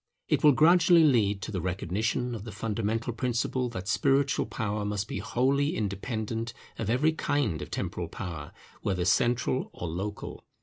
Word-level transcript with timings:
It 0.27 0.43
will 0.43 0.53
gradually 0.53 1.03
lead 1.03 1.43
to 1.43 1.51
the 1.51 1.61
recognition 1.61 2.33
of 2.33 2.43
the 2.43 2.51
fundamental 2.51 3.13
principle 3.13 3.69
that 3.69 3.87
spiritual 3.87 4.47
power 4.47 4.83
must 4.83 5.07
be 5.07 5.19
wholly 5.19 5.75
independent 5.75 6.53
of 6.79 6.89
every 6.89 7.11
kind 7.11 7.61
of 7.61 7.69
temporal 7.69 8.07
power, 8.07 8.51
whether 8.81 9.05
central 9.05 9.69
or 9.73 9.87
local. 9.87 10.43